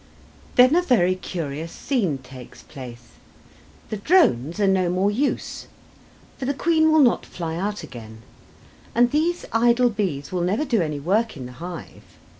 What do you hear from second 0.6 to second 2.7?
a very curious scene takes